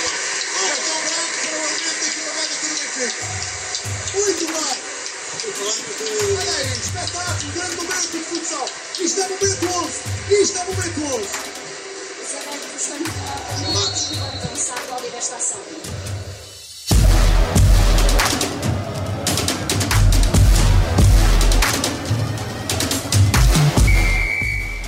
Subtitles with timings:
[0.53, 3.25] Cartão branco para o argumento aqui na média do Benfica.
[4.13, 4.77] Muito bem.
[6.37, 8.67] Olha aí, espetáculo, grande momento de futsal.
[8.99, 10.01] Isto é momento 11.
[10.41, 11.27] Isto é momento 11.
[12.31, 13.05] Zé Neto Cristiano
[13.65, 15.59] Ronaldo, Ivan Gonçalo, Oliver Estação.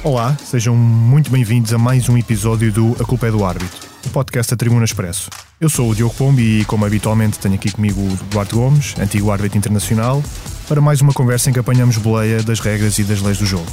[0.06, 4.10] Olá, sejam muito bem-vindos a mais um episódio do A Culpa é do Árbitro, o
[4.12, 5.32] podcast da Tribuna Expresso.
[5.60, 9.32] Eu sou o Diogo Pombi e, como habitualmente, tenho aqui comigo o Duarte Gomes, antigo
[9.32, 10.24] árbitro internacional,
[10.68, 13.66] para mais uma conversa em que apanhamos boleia das regras e das leis do jogo.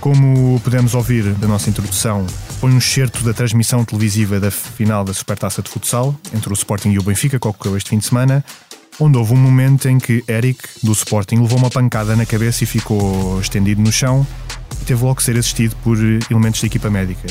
[0.00, 2.24] Como pudemos ouvir da nossa introdução,
[2.60, 6.90] foi um excerto da transmissão televisiva da final da Supertaça de Futsal entre o Sporting
[6.90, 8.44] e o Benfica, que ocorreu este fim de semana,
[9.00, 12.68] onde houve um momento em que Eric, do Sporting, levou uma pancada na cabeça e
[12.68, 14.24] ficou estendido no chão
[14.84, 15.96] teve logo que ser assistido por
[16.30, 17.28] elementos da equipa médica.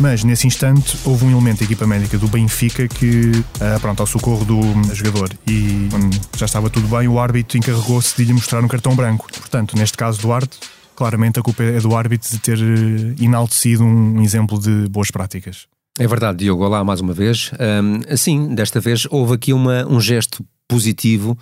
[0.00, 4.06] Mas nesse instante houve um elemento da equipa médica do Benfica que, ah, pronto, ao
[4.06, 4.60] socorro do
[4.92, 8.94] jogador e quando já estava tudo bem, o árbitro encarregou-se de lhe mostrar um cartão
[8.96, 9.26] branco.
[9.32, 10.58] Portanto, neste caso, Duarte,
[10.96, 15.66] claramente a culpa é do árbitro de ter eh, enaltecido um exemplo de boas práticas.
[15.98, 16.64] É verdade, Diogo.
[16.64, 17.52] Olá mais uma vez.
[17.52, 21.38] Um, sim, desta vez houve aqui uma, um gesto positivo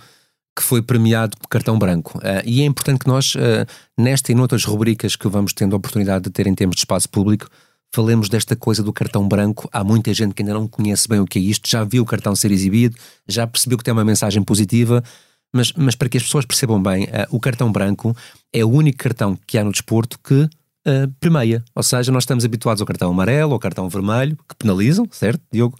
[0.55, 2.17] que foi premiado com cartão branco.
[2.19, 3.65] Uh, e é importante que nós, uh,
[3.97, 7.09] nesta e noutras rubricas que vamos tendo a oportunidade de ter em termos de espaço
[7.09, 7.49] público,
[7.93, 9.69] falemos desta coisa do cartão branco.
[9.71, 12.05] Há muita gente que ainda não conhece bem o que é isto, já viu o
[12.05, 12.95] cartão ser exibido,
[13.27, 15.03] já percebeu que tem uma mensagem positiva,
[15.53, 18.15] mas, mas para que as pessoas percebam bem, uh, o cartão branco
[18.51, 20.49] é o único cartão que há no desporto que
[20.87, 21.63] uh.
[21.75, 25.77] Ou seja, nós estamos habituados ao cartão amarelo, ao cartão vermelho, que penalizam, certo, Diogo?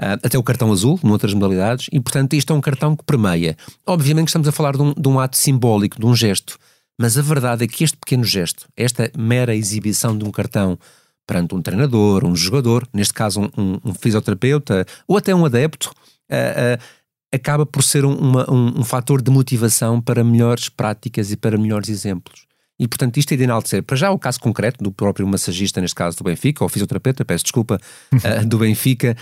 [0.00, 3.56] Uh, até o cartão azul, noutras modalidades, e portanto isto é um cartão que premia.
[3.86, 6.58] Obviamente estamos a falar de um, de um ato simbólico, de um gesto,
[7.00, 10.78] mas a verdade é que este pequeno gesto, esta mera exibição de um cartão
[11.26, 15.90] perante um treinador, um jogador, neste caso um, um, um fisioterapeuta ou até um adepto,
[16.30, 16.84] uh, uh,
[17.32, 21.58] acaba por ser um, uma, um, um fator de motivação para melhores práticas e para
[21.58, 22.46] melhores exemplos.
[22.78, 23.82] E, portanto, isto é de enaltecer.
[23.82, 27.44] Para já, o caso concreto do próprio massagista, neste caso do Benfica, ou fisioterapeuta, peço
[27.44, 27.80] desculpa,
[28.12, 29.16] uh, do Benfica,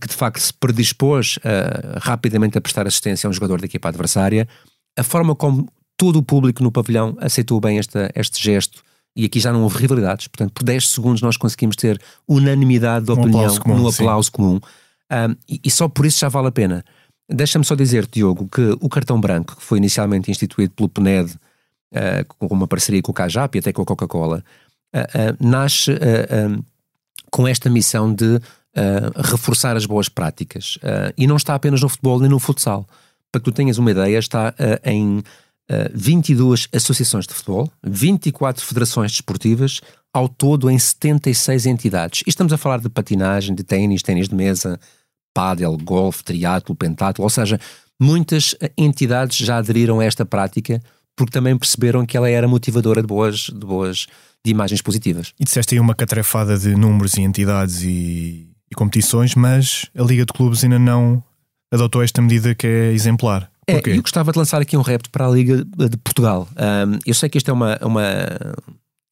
[0.00, 3.88] que de facto se predispôs uh, rapidamente a prestar assistência a um jogador da equipa
[3.88, 4.48] adversária,
[4.98, 8.82] a forma como todo o público no pavilhão aceitou bem esta, este gesto,
[9.14, 13.12] e aqui já não houve rivalidades, portanto, por 10 segundos nós conseguimos ter unanimidade de
[13.12, 14.02] Um opinião aplauso comum, no sim.
[14.02, 14.60] aplauso comum.
[15.10, 16.84] Um, e, e só por isso já vale a pena.
[17.28, 22.24] Deixa-me só dizer, Diogo, que o cartão branco, que foi inicialmente instituído pelo PNED, uh,
[22.28, 24.44] com uma parceria com o Cajap e até com a Coca-Cola,
[24.94, 26.62] uh, uh, nasce um,
[27.30, 28.38] com esta missão de
[29.16, 30.76] reforçar as boas práticas.
[30.76, 32.86] Uh, e não está apenas no futebol nem no futsal.
[33.32, 35.24] Para que tu tenhas uma ideia, está uh, em uh,
[35.94, 39.80] 22 associações de futebol, 24 federações desportivas,
[40.12, 42.22] ao todo em 76 entidades.
[42.26, 44.78] E estamos a falar de patinagem, de ténis, ténis de mesa,
[45.34, 47.60] pádel, golfe, triatlo, pentatlo, ou seja,
[48.00, 50.80] muitas entidades já aderiram a esta prática
[51.14, 54.06] porque também perceberam que ela era motivadora de boas, de boas,
[54.44, 55.32] de imagens positivas.
[55.40, 60.24] E disseste aí uma catrefada de números e entidades e, e competições, mas a Liga
[60.24, 61.22] de Clubes ainda não
[61.70, 63.50] adotou esta medida que é exemplar.
[63.66, 66.48] É, eu gostava de lançar aqui um repto para a Liga de Portugal.
[66.56, 68.04] Um, eu sei que isto é uma, uma,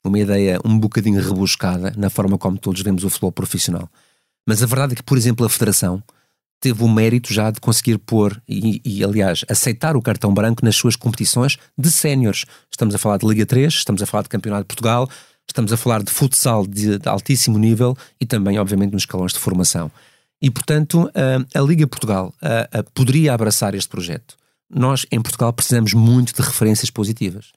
[0.05, 3.89] uma ideia um bocadinho rebuscada na forma como todos vemos o futebol profissional.
[4.47, 6.03] Mas a verdade é que, por exemplo, a Federação
[6.61, 10.77] teve o mérito já de conseguir pôr e, e, aliás, aceitar o cartão branco nas
[10.77, 12.45] suas competições de séniores.
[12.71, 15.09] Estamos a falar de Liga 3, estamos a falar de Campeonato de Portugal,
[15.49, 19.39] estamos a falar de futsal de, de altíssimo nível e também, obviamente, nos escalões de
[19.39, 19.91] formação.
[20.41, 21.11] E, portanto,
[21.55, 22.35] a, Liga Portugal
[22.93, 24.37] poderia abraçar este projeto.
[24.69, 27.53] Nós, em Portugal, precisamos muito de referências positivas.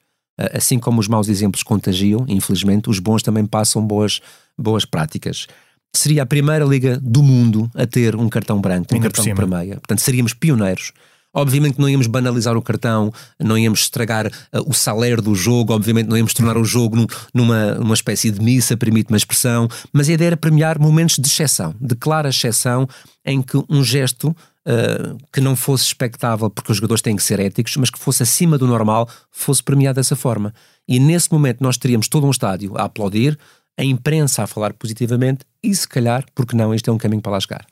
[0.54, 4.20] Assim como os maus exemplos contagiam, infelizmente, os bons também passam boas,
[4.56, 5.46] boas práticas
[5.94, 9.74] seria a primeira liga do mundo a ter um cartão branco, um Ainda cartão meia.
[9.76, 10.92] Portanto, seríamos pioneiros.
[11.34, 14.30] Obviamente que não íamos banalizar o cartão, não íamos estragar uh,
[14.66, 18.40] o salário do jogo, obviamente não íamos tornar o jogo num- numa, numa espécie de
[18.40, 22.88] missa, permite uma expressão, mas a ideia era premiar momentos de exceção, de clara exceção,
[23.24, 27.38] em que um gesto uh, que não fosse expectável, porque os jogadores têm que ser
[27.40, 30.52] éticos, mas que fosse acima do normal, fosse premiado dessa forma.
[30.88, 33.38] E nesse momento nós teríamos todo um estádio a aplaudir,
[33.78, 37.32] a imprensa a falar positivamente e, se calhar, porque não, este é um caminho para
[37.32, 37.66] lá chegar.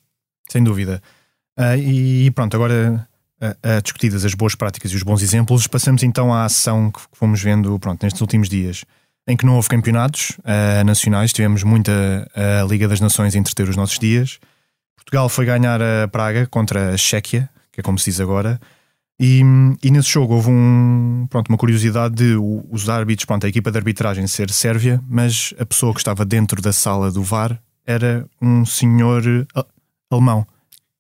[0.49, 1.03] Sem dúvida.
[1.57, 3.09] Ah, e pronto, agora
[3.41, 7.43] ah, discutidas as boas práticas e os bons exemplos, passamos então à ação que fomos
[7.43, 8.85] vendo pronto, nestes últimos dias,
[9.29, 11.93] em que não houve campeonatos ah, nacionais, tivemos muita
[12.35, 14.39] ah, Liga das Nações a entreter os nossos dias.
[14.97, 18.61] Portugal foi ganhar a Praga contra a Chequia, que é como se diz agora,
[19.19, 19.41] e,
[19.83, 22.37] e nesse jogo houve um, pronto, uma curiosidade de
[22.71, 26.61] os árbitros, pronto, a equipa de arbitragem ser sérvia, mas a pessoa que estava dentro
[26.61, 29.23] da sala do VAR era um senhor
[29.57, 29.65] uh,
[30.11, 30.47] alemão.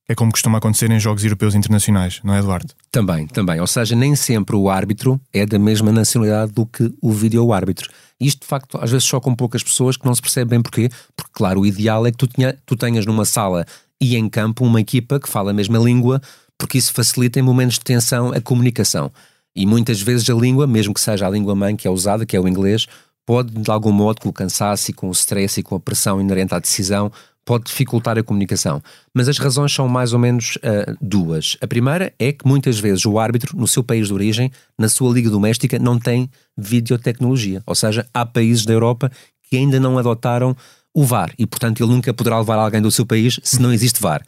[0.08, 2.72] É como costuma acontecer em jogos europeus internacionais, não é, Eduardo?
[2.92, 3.60] Também, também.
[3.60, 7.90] Ou seja, nem sempre o árbitro é da mesma nacionalidade do que o vídeo-árbitro.
[8.20, 10.62] Isto, de facto, às vezes choca um pouco as pessoas que não se percebem bem
[10.62, 10.88] porquê.
[11.16, 13.66] Porque, claro, o ideal é que tu, tenha, tu tenhas numa sala
[14.00, 16.20] e em campo uma equipa que fala a mesma língua,
[16.56, 19.10] porque isso facilita em momentos de tensão a comunicação.
[19.56, 22.36] E muitas vezes a língua, mesmo que seja a língua mãe que é usada, que
[22.36, 22.86] é o inglês,
[23.26, 26.20] pode, de algum modo, com o cansaço e com o stress e com a pressão
[26.20, 27.10] inerente à decisão,
[27.46, 28.82] pode dificultar a comunicação.
[29.14, 31.56] Mas as razões são mais ou menos uh, duas.
[31.62, 35.14] A primeira é que muitas vezes o árbitro, no seu país de origem, na sua
[35.14, 36.28] liga doméstica, não tem
[36.58, 37.62] videotecnologia.
[37.64, 39.10] Ou seja, há países da Europa
[39.48, 40.56] que ainda não adotaram
[40.92, 44.02] o VAR e, portanto, ele nunca poderá levar alguém do seu país se não existe
[44.02, 44.22] VAR.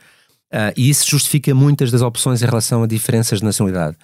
[0.52, 3.96] Uh, e isso justifica muitas das opções em relação a diferenças de nacionalidade.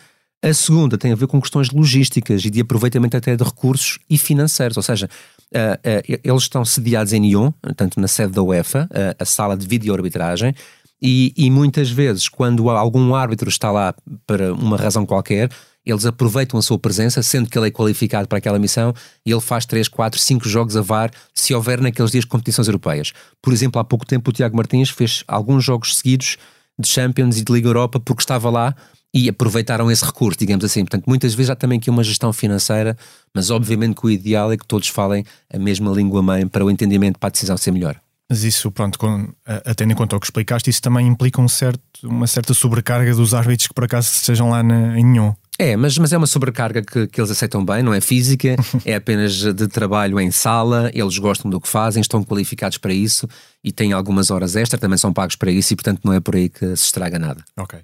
[0.45, 4.19] A segunda tem a ver com questões logísticas e de aproveitamento até de recursos e
[4.19, 5.09] financeiros, ou seja,
[5.55, 9.57] uh, uh, eles estão sediados em Nyon, tanto na sede da UEFA, uh, a sala
[9.57, 10.55] de vídeo-arbitragem,
[11.01, 13.95] e, e, muitas vezes, quando algum árbitro está lá
[14.27, 15.49] para uma razão qualquer,
[15.85, 18.93] eles aproveitam a sua presença, sendo que ele é qualificado para aquela missão,
[19.25, 23.13] e ele faz 3, 4, 5 jogos a VAR se houver naqueles dias competições europeias.
[23.41, 26.37] Por exemplo, há pouco tempo o Tiago Martins fez alguns jogos seguidos
[26.79, 28.75] de Champions e de Liga Europa porque estava lá
[29.15, 30.81] e aproveitaram esse recurso, digamos assim.
[30.81, 32.97] Portanto, muitas vezes há também aqui uma gestão financeira,
[33.33, 36.71] mas obviamente que o ideal é que todos falem a mesma língua mãe para o
[36.71, 37.97] entendimento, para a decisão ser melhor.
[38.29, 39.29] Mas isso, pronto, com,
[39.77, 43.35] tendo em conta o que explicaste, isso também implica um certo, uma certa sobrecarga dos
[43.35, 45.33] árbitros que por acaso estejam lá na, em nenhum.
[45.59, 48.97] É, mas, mas é uma sobrecarga que, que eles aceitam bem, não é física, é
[48.97, 53.29] apenas de trabalho em sala, eles gostam do que fazem, estão qualificados para isso
[53.63, 56.35] e têm algumas horas extra, também são pagos para isso e portanto não é por
[56.35, 57.45] aí que se estraga nada.
[57.57, 57.79] Ok.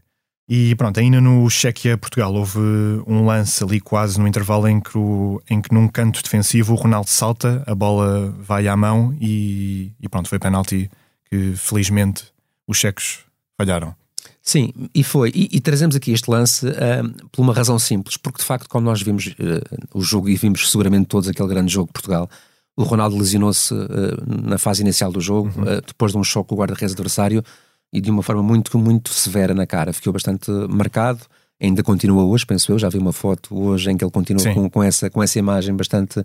[0.53, 2.59] E pronto, ainda no Chequia-Portugal houve
[3.07, 6.77] um lance ali quase no intervalo em que, o, em que num canto defensivo o
[6.77, 10.91] Ronaldo salta, a bola vai à mão e, e pronto, foi penalti
[11.31, 12.25] que felizmente
[12.67, 13.21] os checos
[13.57, 13.95] falharam.
[14.43, 15.31] Sim, e foi.
[15.33, 18.87] E, e trazemos aqui este lance uh, por uma razão simples, porque de facto, quando
[18.87, 22.29] nós vimos uh, o jogo e vimos seguramente todos aquele grande jogo de Portugal,
[22.77, 23.87] o Ronaldo lesionou-se uh,
[24.27, 25.81] na fase inicial do jogo, uhum.
[25.87, 27.45] depois de um choque com o guarda-redes adversário
[27.93, 29.93] e de uma forma muito, muito severa na cara.
[29.93, 31.21] Ficou bastante marcado.
[31.61, 32.79] Ainda continua hoje, penso eu.
[32.79, 35.75] Já vi uma foto hoje em que ele continua com, com, essa, com essa imagem
[35.75, 36.23] bastante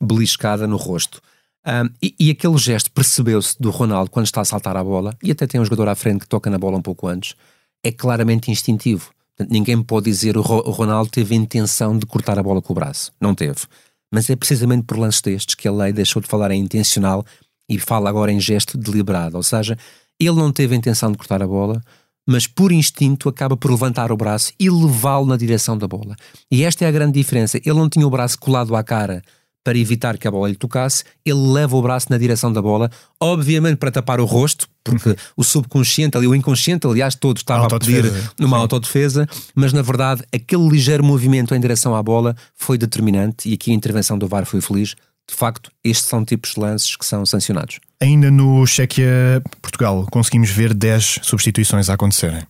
[0.00, 1.20] beliscada no rosto.
[1.66, 5.32] Um, e, e, aquele gesto percebeu-se do Ronaldo quando está a saltar a bola, e
[5.32, 7.34] até tem um jogador à frente que toca na bola um pouco antes,
[7.82, 9.10] é claramente instintivo.
[9.36, 12.72] Portanto, ninguém pode dizer o, o Ronaldo teve a intenção de cortar a bola com
[12.72, 13.12] o braço.
[13.20, 13.62] Não teve.
[14.12, 17.24] Mas é precisamente por lances destes que a lei deixou de falar em intencional
[17.68, 19.36] e fala agora em gesto deliberado.
[19.36, 19.76] Ou seja,
[20.18, 21.80] ele não teve a intenção de cortar a bola,
[22.26, 26.16] mas por instinto acaba por levantar o braço e levá-lo na direção da bola.
[26.50, 27.58] E esta é a grande diferença.
[27.58, 29.22] Ele não tinha o braço colado à cara
[29.66, 32.88] para evitar que a bola lhe tocasse, ele leva o braço na direção da bola,
[33.20, 37.78] obviamente para tapar o rosto, porque o subconsciente, ali o inconsciente, aliás, todo estava a
[37.80, 38.04] pedir
[38.38, 38.62] numa Sim.
[38.62, 43.72] autodefesa, mas na verdade aquele ligeiro movimento em direção à bola foi determinante e aqui
[43.72, 44.94] a intervenção do VAR foi feliz.
[45.28, 47.80] De facto, estes são tipos de lances que são sancionados.
[48.00, 52.42] Ainda no Chequia Portugal, conseguimos ver 10 substituições a acontecerem.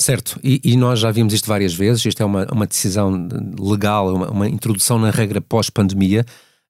[0.00, 2.04] Certo, e, e, nós já vimos isto várias vezes.
[2.04, 3.28] Isto é uma, uma decisão
[3.58, 6.24] legal, uma, uma introdução na regra pós-pandemia.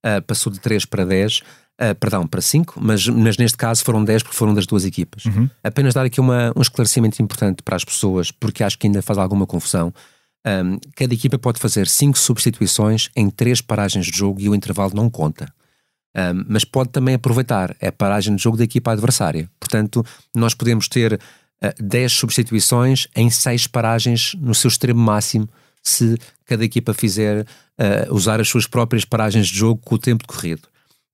[0.05, 1.43] Uh, passou de 3 para 10, uh,
[1.79, 5.25] ah, perdão, para 5, mas, mas, neste caso foram 10 porque foram das duas equipas.
[5.27, 5.51] Uhum.
[5.63, 9.19] Apenas dar aqui uma, um esclarecimento importante para as pessoas, porque acho que ainda faz
[9.19, 9.93] alguma confusão.
[10.47, 14.93] Um, cada equipa pode fazer 5 substituições em 3 paragens de jogo e o intervalo
[14.95, 15.53] não conta
[16.19, 19.49] um, mas pode também aproveitar a paragem de jogo da equipa adversária.
[19.61, 21.19] Portanto, nós podemos ter uh,
[21.63, 25.49] ah, 10 substituições em 6 paragens no seu extremo máximo,
[25.81, 30.27] se cada equipa fizer uh, usar as suas próprias paragens de jogo com o tempo
[30.27, 30.63] decorrido.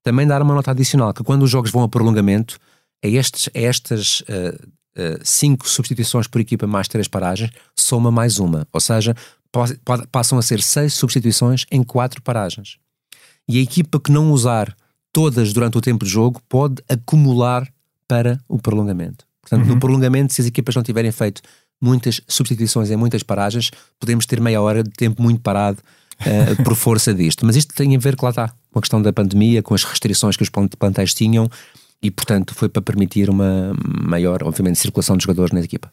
[0.02, 2.58] Também dar uma nota adicional, que quando os jogos vão a prolongamento,
[3.04, 4.22] a, estes, a estas
[5.22, 8.66] 5 uh, substituições por equipa mais 3 paragens, soma mais uma.
[8.72, 9.14] Ou seja,
[10.10, 12.78] passam a ser 6 substituições em 4 paragens.
[13.48, 14.74] E a equipa que não usar
[15.14, 17.66] todas durante o tempo de jogo, pode acumular
[18.06, 19.24] para o prolongamento.
[19.40, 19.74] Portanto, uhum.
[19.74, 21.40] no prolongamento, se as equipas não tiverem feito
[21.80, 25.78] muitas substituições em muitas paragens, podemos ter meia hora de tempo muito parado
[26.20, 27.46] uh, por força disto.
[27.46, 30.36] Mas isto tem a ver, lá está, com a questão da pandemia, com as restrições
[30.36, 31.48] que os plantéis tinham
[32.02, 35.90] e, portanto, foi para permitir uma maior, obviamente, circulação de jogadores na equipa.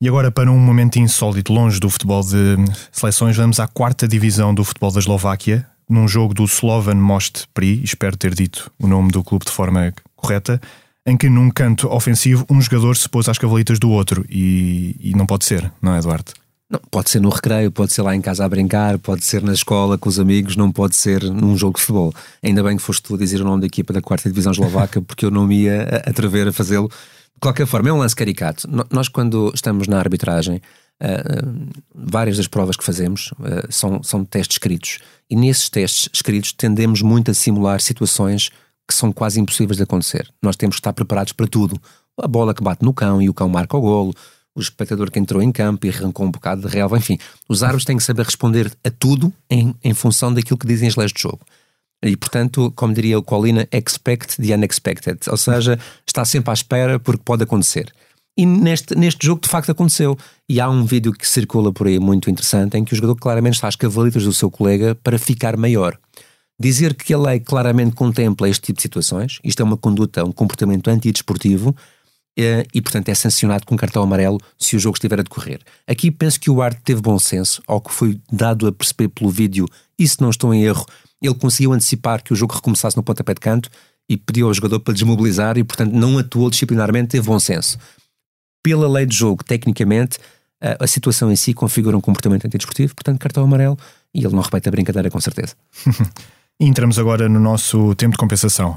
[0.00, 2.56] E agora, para um momento insólito, longe do futebol de
[2.92, 7.82] seleções, vamos à quarta divisão do futebol da Eslováquia, num jogo do Slovan Most Pri,
[7.82, 10.60] espero ter dito o nome do clube de forma correta,
[11.06, 15.14] em que num canto ofensivo um jogador se pôs às cavalitas do outro e, e
[15.14, 16.32] não pode ser, não é, Eduardo?
[16.68, 19.52] Não, pode ser no recreio, pode ser lá em casa a brincar, pode ser na
[19.52, 22.12] escola com os amigos, não pode ser num jogo de futebol.
[22.42, 25.00] Ainda bem que foste tu a dizer o nome da equipa da quarta divisão eslovaca,
[25.00, 26.88] porque eu não me ia atrever a fazê-lo.
[26.88, 28.68] De qualquer forma, é um lance caricato.
[28.90, 30.60] Nós, quando estamos na arbitragem,
[31.02, 34.98] uh, várias das provas que fazemos uh, são, são testes escritos.
[35.28, 38.50] E nesses testes escritos tendemos muito a simular situações
[38.88, 40.28] que são quase impossíveis de acontecer.
[40.42, 41.80] Nós temos que estar preparados para tudo.
[42.20, 44.14] A bola que bate no cão e o cão marca o golo,
[44.54, 47.84] o espectador que entrou em campo e arrancou um bocado de relva, enfim, os árbitros
[47.84, 51.20] têm que saber responder a tudo em, em função daquilo que dizem as leis do
[51.20, 51.40] jogo.
[52.02, 56.98] E, portanto, como diria o Colina, expect the unexpected, ou seja, está sempre à espera
[56.98, 57.92] porque pode acontecer.
[58.36, 60.16] E neste, neste jogo, de facto, aconteceu.
[60.48, 63.54] E há um vídeo que circula por aí muito interessante em que o jogador claramente
[63.54, 65.98] está às cavalitas do seu colega para ficar maior.
[66.58, 70.32] Dizer que a lei claramente contempla este tipo de situações, isto é uma conduta, um
[70.32, 71.74] comportamento antidesportivo,
[72.38, 75.60] eh, e, portanto, é sancionado com cartão amarelo se o jogo estiver a decorrer.
[75.86, 79.30] Aqui penso que o Arte teve bom senso, ao que foi dado a perceber pelo
[79.30, 79.66] vídeo,
[79.98, 80.84] e se não estou em erro,
[81.20, 83.70] ele conseguiu antecipar que o jogo recomeçasse no pontapé de canto
[84.08, 87.78] e pediu ao jogador para desmobilizar e, portanto, não atuou disciplinarmente, teve bom senso.
[88.66, 90.18] Pela lei de jogo, tecnicamente,
[90.60, 93.78] a, a situação em si configura um comportamento antidesportivo, portanto, cartão amarelo,
[94.12, 95.54] e ele não repete a brincadeira com certeza.
[96.58, 98.76] Entramos agora no nosso tempo de compensação.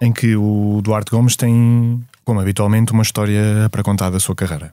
[0.00, 4.72] Em que o Duarte Gomes tem, como habitualmente, uma história para contar da sua carreira.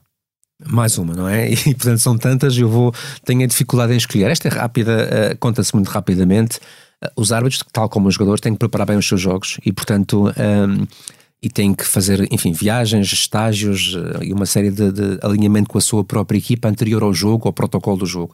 [0.63, 1.49] Mais uma, não é?
[1.65, 2.93] E portanto são tantas, eu vou.
[3.25, 4.29] Tenho a dificuldade em escolher.
[4.29, 6.59] Esta é rápida, uh, conta-se muito rapidamente.
[7.03, 9.71] Uh, os árbitros, tal como os jogadores, têm que preparar bem os seus jogos e,
[9.71, 10.31] portanto.
[10.37, 10.87] Um,
[11.45, 15.77] e têm que fazer, enfim, viagens, estágios uh, e uma série de, de, alinhamento com
[15.77, 18.33] a sua própria equipa anterior ao jogo, ao protocolo do jogo.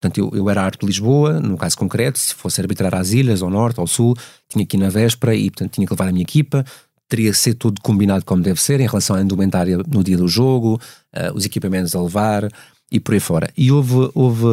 [0.00, 3.42] Portanto, eu, eu era árbitro de Lisboa, no caso concreto, se fosse arbitrar às ilhas,
[3.42, 4.16] ao norte, ao sul,
[4.48, 6.64] tinha que ir na véspera e, portanto, tinha que levar a minha equipa,
[7.08, 10.28] teria que ser tudo combinado como deve ser em relação à indumentária no dia do
[10.28, 10.80] jogo,
[11.16, 12.48] uh, os equipamentos a levar
[12.94, 13.50] e por aí fora.
[13.56, 14.46] E houve, houve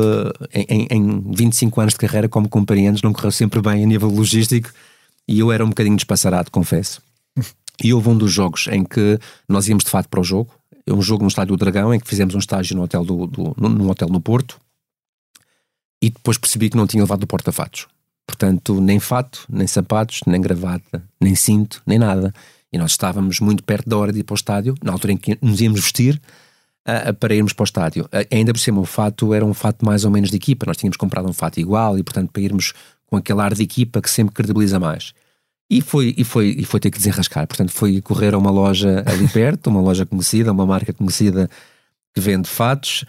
[0.51, 4.71] em, em 25 anos de carreira, como compreendes, não correu sempre bem a nível logístico
[5.27, 7.00] e eu era um bocadinho despassarado, confesso.
[7.83, 10.51] E houve um dos jogos em que nós íamos de fato para o jogo,
[10.88, 13.27] é um jogo no Estádio do Dragão, em que fizemos um estágio no hotel, do,
[13.27, 14.60] do, num hotel no Porto,
[16.01, 17.86] e depois percebi que não tinha levado o porta-fatos.
[18.25, 22.33] Portanto, nem fato, nem sapatos, nem gravata, nem cinto, nem nada.
[22.74, 25.17] E nós estávamos muito perto da hora de ir para o estádio, na altura em
[25.17, 26.19] que nos íamos vestir
[26.88, 28.05] uh, para irmos para o estádio.
[28.05, 30.65] Uh, ainda por cima, o fato era um fato mais ou menos de equipa.
[30.65, 32.73] Nós tínhamos comprado um fato igual e, portanto, para irmos
[33.05, 35.13] com aquele ar de equipa que sempre credibiliza mais.
[35.69, 37.47] E foi, e foi, e foi ter que desenrascar.
[37.47, 41.50] Portanto, foi correr a uma loja ali perto, uma loja conhecida, uma marca conhecida
[42.13, 43.05] que vende fatos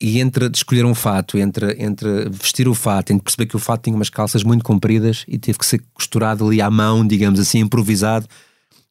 [0.00, 3.84] e entre escolher um fato, entre, entre vestir o fato, entre perceber que o fato
[3.84, 7.60] tinha umas calças muito compridas e teve que ser costurado ali à mão, digamos assim,
[7.60, 8.28] improvisado,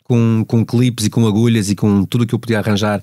[0.03, 3.01] com, com clipes e com agulhas e com tudo o que eu podia arranjar.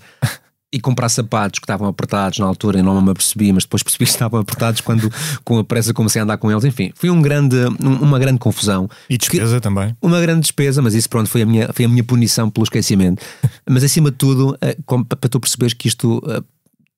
[0.72, 4.04] E comprar sapatos que estavam apertados na altura, e não me apercebi, mas depois percebi
[4.04, 5.10] que estavam apertados quando,
[5.44, 6.64] com a pressa, comecei a andar com eles.
[6.64, 8.88] Enfim, foi um grande, uma grande confusão.
[9.08, 9.96] E despesa que, também.
[10.00, 13.24] Uma grande despesa, mas isso, pronto, foi a minha, foi a minha punição pelo esquecimento.
[13.68, 16.40] mas acima de tudo, eh, para tu perceberes que isto eh,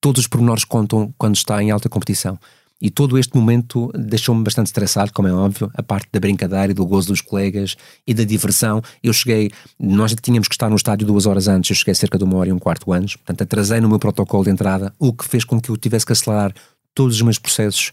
[0.03, 2.39] todos os pormenores contam quando está em alta competição.
[2.83, 6.75] E todo este momento deixou-me bastante estressado, como é óbvio, a parte da brincadeira e
[6.75, 8.83] do gozo dos colegas e da diversão.
[9.01, 12.25] Eu cheguei, nós tínhamos que estar no estádio duas horas antes, eu cheguei cerca de
[12.25, 15.25] uma hora e um quarto anos, portanto atrasei no meu protocolo de entrada, o que
[15.25, 16.53] fez com que eu tivesse que acelerar
[16.93, 17.93] todos os meus processos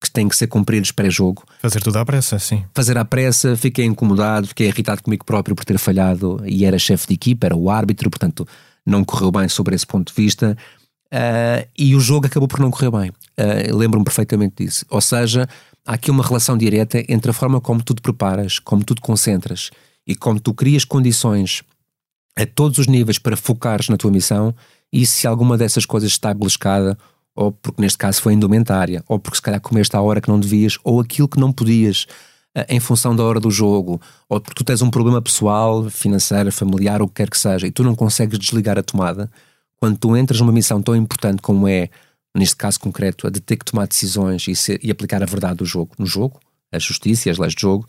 [0.00, 1.42] que têm que ser cumpridos pré-jogo.
[1.60, 2.64] Fazer tudo à pressa, sim.
[2.72, 7.08] Fazer à pressa, fiquei incomodado, fiquei irritado comigo próprio por ter falhado e era chefe
[7.08, 8.46] de equipa, era o árbitro, portanto
[8.86, 10.56] não correu bem sobre esse ponto de vista.
[11.12, 13.10] Uh, e o jogo acabou por não correr bem.
[13.10, 14.84] Uh, Lembro-me perfeitamente disso.
[14.88, 15.48] Ou seja,
[15.84, 19.00] há aqui uma relação direta entre a forma como tu te preparas, como tu te
[19.00, 19.70] concentras
[20.06, 21.62] e como tu crias condições
[22.36, 24.54] a todos os níveis para focares na tua missão
[24.92, 26.96] e se alguma dessas coisas está beliscada,
[27.34, 30.38] ou porque neste caso foi indumentária, ou porque se calhar comeste à hora que não
[30.38, 32.06] devias, ou aquilo que não podias
[32.56, 36.50] uh, em função da hora do jogo, ou porque tu tens um problema pessoal, financeiro,
[36.50, 39.30] familiar, ou o que quer que seja, e tu não consegues desligar a tomada
[39.80, 41.88] quando tu entras numa missão tão importante como é,
[42.36, 45.56] neste caso concreto, a de ter que tomar decisões e, ser, e aplicar a verdade
[45.56, 46.38] do jogo no jogo,
[46.70, 47.88] a justiça e as leis de jogo,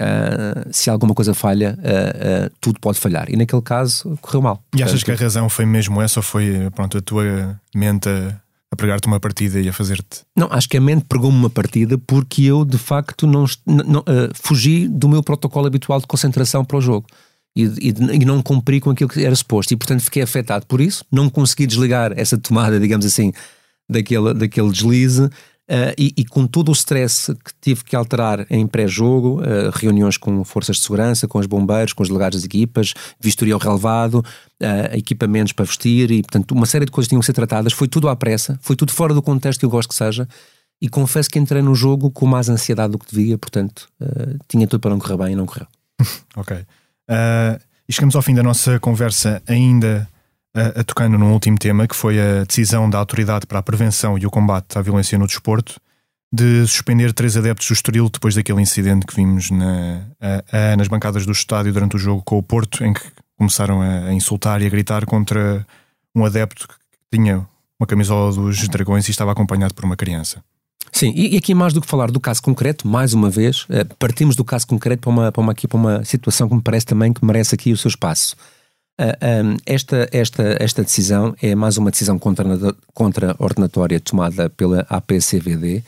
[0.00, 3.30] uh, se alguma coisa falha, uh, uh, tudo pode falhar.
[3.30, 4.62] E naquele caso correu mal.
[4.76, 8.40] E achas que a razão foi mesmo essa ou foi pronto, a tua mente a,
[8.72, 10.22] a pregar-te uma partida e a fazer-te?
[10.36, 14.88] Não, acho que a mente pregou-me uma partida porque eu de facto não, não fugi
[14.88, 17.06] do meu protocolo habitual de concentração para o jogo
[17.54, 20.80] e, e, e, não cumpri com aquilo que era suposto e portanto fiquei afetado por
[20.80, 23.32] isso, não consegui desligar essa tomada, digamos assim,
[23.88, 25.28] daquele, daquele deslize
[25.70, 30.16] Uh, e, e, com todo o stress que tive que alterar em pré-jogo, uh, reuniões
[30.16, 34.16] com forças de segurança, com os bombeiros, com os delegados das equipas, vistoria ao relevado,
[34.16, 37.72] uh, equipamentos para vestir e, portanto, uma série de coisas tinham que ser tratadas.
[37.72, 40.28] Foi tudo à pressa, foi tudo fora do contexto que eu gosto que seja.
[40.80, 43.88] E confesso que entrei no jogo com mais ansiedade do que devia, portanto,
[44.48, 45.68] tinha tudo para não correr bem e não correu.
[46.36, 46.66] ok.
[47.08, 50.08] E chegamos ao fim da nossa conversa ainda
[50.54, 54.18] a, a, tocando num último tema, que foi a decisão da Autoridade para a Prevenção
[54.18, 55.80] e o Combate à Violência no Desporto
[56.32, 60.88] de suspender três adeptos do Estoril depois daquele incidente que vimos na, a, a, nas
[60.88, 63.02] bancadas do estádio durante o jogo com o Porto, em que
[63.36, 65.66] começaram a, insultar e a gritar contra
[66.14, 66.76] um adepto que
[67.18, 67.46] tinha
[67.78, 70.42] uma camisola dos Dragões e estava acompanhado por uma criança.
[70.92, 74.36] Sim, e aqui mais do que falar do caso concreto, mais uma vez, eh, partimos
[74.36, 77.12] do caso concreto para uma, para uma, aqui, para uma situação que me parece também
[77.12, 78.36] que merece aqui o seu espaço.
[78.98, 85.82] Ah, um, esta, esta, esta decisão é mais uma decisão contra-ordenatória tomada pela APCVD,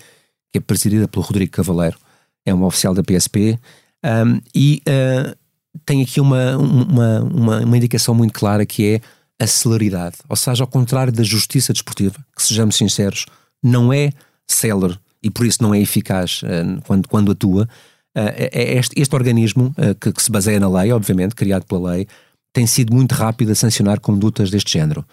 [0.50, 1.98] que é presidida pelo Rodrigo Cavaleiro,
[2.46, 3.58] é um oficial da PSP,
[4.04, 5.36] um, e uh,
[5.84, 9.00] tem aqui uma, uma, uma, uma, indicação muito clara que é
[9.42, 10.16] a celeridade.
[10.28, 13.26] Ou seja, ao contrário da justiça desportiva, que sejamos sinceros,
[13.62, 14.10] não é
[14.48, 17.68] célere e por isso não é eficaz uh, quando, quando atua.
[18.14, 22.06] é este, este organismo, que, que se baseia na lei, obviamente, criado pela lei,
[22.52, 25.04] tem sido muito rápido a sancionar condutas deste género.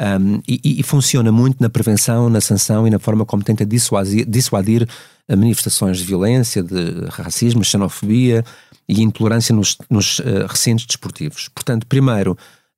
[0.00, 4.24] Um, e, e, funciona muito na prevenção, na sanção e na forma como tenta dissuadir,
[4.26, 4.88] dissuadir
[5.28, 8.42] manifestações de violência, de racismo, xenofobia
[8.88, 11.48] e intolerância nos, nos uh, recintos desportivos.
[11.54, 12.32] Portanto, primeiro,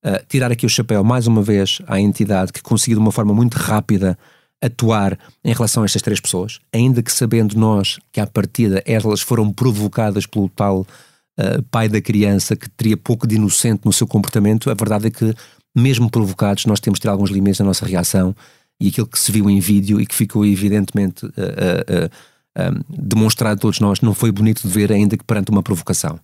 [0.04, 3.32] uh, tirar aqui o chapéu mais uma vez à entidade que conseguiu de uma forma
[3.32, 4.18] muito rápida
[4.62, 9.20] atuar em relação a estas três pessoas, ainda que sabendo nós que à partida elas
[9.20, 14.06] foram provocadas pelo tal uh, pai da criança que teria pouco de inocente no seu
[14.06, 15.34] comportamento, a verdade é que,
[15.76, 18.34] mesmo provocados, nós temos de ter alguns limites na nossa reação
[18.80, 23.60] e aquilo que se viu em vídeo e que ficou evidentemente uh, uh, demonstrado a
[23.60, 26.20] todos nós não foi bonito de ver, ainda que perante uma provocação.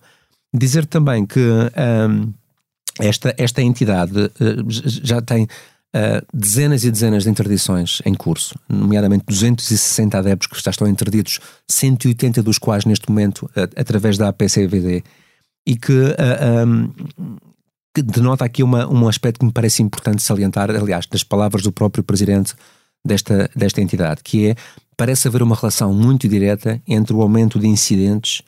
[0.55, 1.41] Dizer também que
[2.99, 4.31] esta, esta entidade
[4.67, 5.47] já tem
[5.95, 11.41] uh, dezenas e dezenas de interdições em curso, nomeadamente 260 adeptos que já estão interditos,
[11.69, 15.03] 180 dos quais neste momento uh, através da APCVD,
[15.67, 15.93] e que,
[16.67, 16.91] um,
[17.95, 21.71] que denota aqui uma, um aspecto que me parece importante salientar, aliás, das palavras do
[21.71, 22.55] próprio presidente
[23.05, 24.57] desta, desta entidade, que é
[24.97, 28.43] parece haver uma relação muito direta entre o aumento de incidentes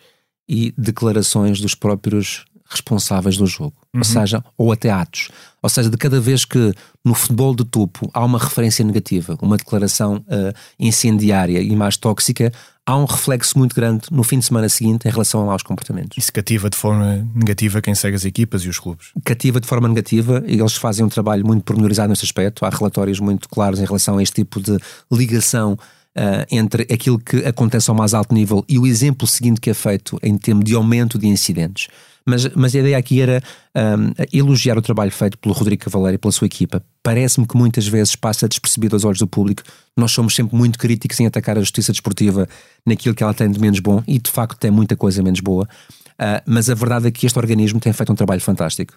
[0.49, 4.01] e declarações dos próprios responsáveis do jogo, uhum.
[4.01, 5.29] ou seja, ou até atos.
[5.61, 6.73] Ou seja, de cada vez que
[7.05, 12.53] no futebol de topo há uma referência negativa, uma declaração uh, incendiária e mais tóxica,
[12.87, 16.17] há um reflexo muito grande no fim de semana seguinte em relação aos comportamentos.
[16.17, 19.09] Isso cativa de forma negativa quem segue as equipas e os clubes?
[19.25, 22.65] Cativa de forma negativa e eles fazem um trabalho muito pormenorizado neste aspecto.
[22.65, 24.79] Há relatórios muito claros em relação a este tipo de
[25.11, 25.77] ligação
[26.11, 29.75] Uh, entre aquilo que acontece ao mais alto nível e o exemplo seguinte que é
[29.75, 31.87] feito em termos de aumento de incidentes.
[32.27, 33.43] Mas, mas a ideia aqui era
[33.75, 36.83] um, elogiar o trabalho feito pelo Rodrigo Cavaleiro e pela sua equipa.
[37.03, 39.63] Parece-me que muitas vezes passa despercebido aos olhos do público.
[39.97, 42.49] Nós somos sempre muito críticos em atacar a justiça desportiva
[42.87, 45.69] naquilo que ela tem de menos bom, e de facto tem muita coisa menos boa.
[46.13, 48.95] Uh, mas a verdade é que este organismo tem feito um trabalho fantástico.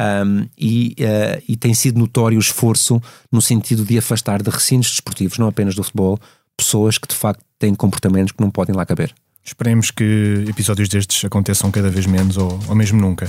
[0.00, 4.90] Um, e, uh, e tem sido notório o esforço no sentido de afastar de recintos
[4.90, 6.18] desportivos, não apenas do futebol,
[6.56, 9.14] pessoas que de facto têm comportamentos que não podem lá caber.
[9.44, 13.28] Esperemos que episódios destes aconteçam cada vez menos ou, ou mesmo nunca.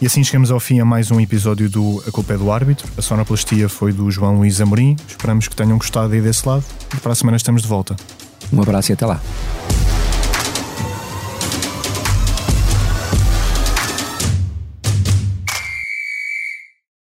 [0.00, 2.88] E assim chegamos ao fim a mais um episódio do A Culpa é do Árbitro.
[2.96, 4.96] A sonoplastia foi do João Luís Amorim.
[5.08, 7.96] Esperamos que tenham gostado aí desse lado e para a semana estamos de volta.
[8.52, 9.20] Um abraço e até lá.